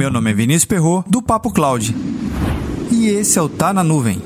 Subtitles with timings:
[0.00, 1.94] Meu nome é Vinícius Perro do Papo Cloud.
[2.90, 4.16] E esse é o Tá na Nuvem.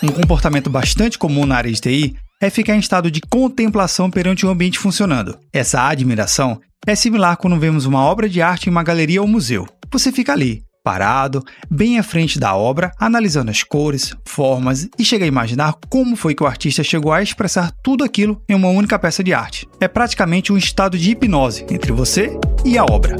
[0.00, 4.46] Um comportamento bastante comum na área de TI é ficar em estado de contemplação perante
[4.46, 5.36] o ambiente funcionando.
[5.52, 9.66] Essa admiração é similar quando vemos uma obra de arte em uma galeria ou museu.
[9.90, 15.24] Você fica ali, parado, bem à frente da obra, analisando as cores, formas e chega
[15.24, 18.98] a imaginar como foi que o artista chegou a expressar tudo aquilo em uma única
[18.98, 19.66] peça de arte.
[19.80, 23.16] É praticamente um estado de hipnose entre você e a obra.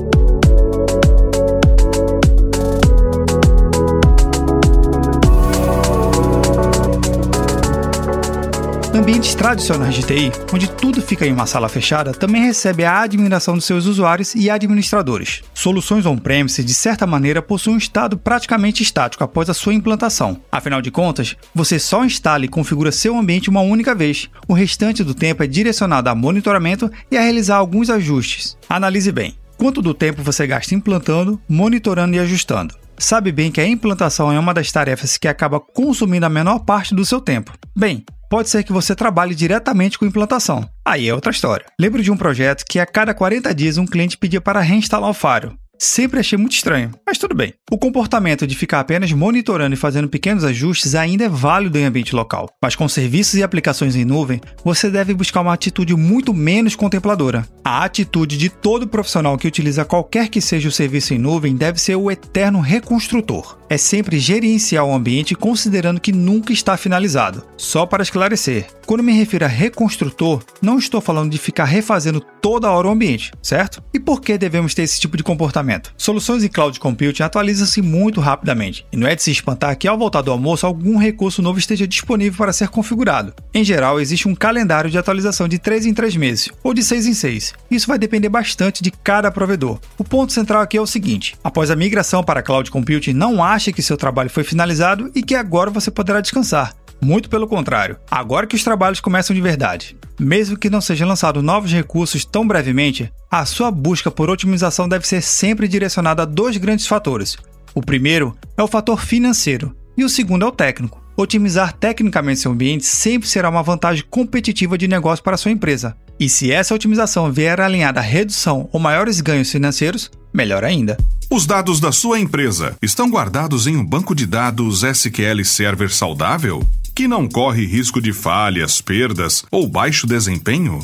[9.04, 13.54] Ambientes tradicionais de TI, onde tudo fica em uma sala fechada, também recebe a admiração
[13.54, 15.42] dos seus usuários e administradores.
[15.52, 20.40] Soluções on-premise, de certa maneira, possuem um estado praticamente estático após a sua implantação.
[20.50, 24.30] Afinal de contas, você só instala e configura seu ambiente uma única vez.
[24.48, 28.56] O restante do tempo é direcionado a monitoramento e a realizar alguns ajustes.
[28.70, 29.36] Analise bem.
[29.58, 32.74] Quanto do tempo você gasta implantando, monitorando e ajustando?
[32.96, 36.94] Sabe bem que a implantação é uma das tarefas que acaba consumindo a menor parte
[36.94, 37.52] do seu tempo.
[37.76, 38.02] Bem,
[38.34, 40.68] pode ser que você trabalhe diretamente com implantação.
[40.84, 41.66] Aí é outra história.
[41.78, 45.14] Lembro de um projeto que a cada 40 dias um cliente pedia para reinstalar o
[45.14, 45.56] Faro.
[45.84, 47.52] Sempre achei muito estranho, mas tudo bem.
[47.70, 52.16] O comportamento de ficar apenas monitorando e fazendo pequenos ajustes ainda é válido em ambiente
[52.16, 56.74] local, mas com serviços e aplicações em nuvem, você deve buscar uma atitude muito menos
[56.74, 57.46] contempladora.
[57.62, 61.78] A atitude de todo profissional que utiliza qualquer que seja o serviço em nuvem deve
[61.78, 63.58] ser o eterno reconstrutor.
[63.68, 67.44] É sempre gerenciar o ambiente considerando que nunca está finalizado.
[67.56, 72.70] Só para esclarecer, quando me refiro a reconstrutor, não estou falando de ficar refazendo toda
[72.70, 73.82] hora o ambiente, certo?
[73.92, 75.73] E por que devemos ter esse tipo de comportamento?
[75.96, 79.98] Soluções em cloud computing atualizam-se muito rapidamente, e não é de se espantar que ao
[79.98, 83.34] voltar do almoço algum recurso novo esteja disponível para ser configurado.
[83.52, 87.06] Em geral, existe um calendário de atualização de 3 em 3 meses, ou de 6
[87.06, 87.54] em 6.
[87.70, 89.80] Isso vai depender bastante de cada provedor.
[89.98, 93.72] O ponto central aqui é o seguinte: após a migração para cloud computing, não ache
[93.72, 96.74] que seu trabalho foi finalizado e que agora você poderá descansar.
[97.00, 99.96] Muito pelo contrário, agora que os trabalhos começam de verdade.
[100.18, 105.06] Mesmo que não sejam lançados novos recursos tão brevemente, a sua busca por otimização deve
[105.06, 107.36] ser sempre direcionada a dois grandes fatores.
[107.74, 111.02] O primeiro é o fator financeiro e o segundo é o técnico.
[111.16, 115.96] Otimizar tecnicamente seu ambiente sempre será uma vantagem competitiva de negócio para sua empresa.
[116.18, 120.96] E se essa otimização vier alinhada a redução ou maiores ganhos financeiros, melhor ainda.
[121.30, 126.64] Os dados da sua empresa estão guardados em um banco de dados SQL Server saudável?
[126.94, 130.78] Que não corre risco de falhas, perdas ou baixo desempenho?